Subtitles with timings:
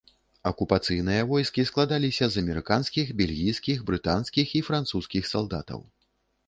[0.51, 5.79] Акупацыйныя войскі складаліся з амерыканскіх, бельгійскіх, брытанскіх і французскіх салдатаў.